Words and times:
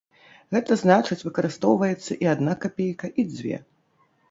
Гэта 0.53 0.77
значыць 0.83 1.17
выкарыстоўваецца 1.27 2.19
і 2.25 2.31
адна 2.33 2.57
капейка, 2.65 3.13
і 3.19 3.29
дзве. 3.31 3.63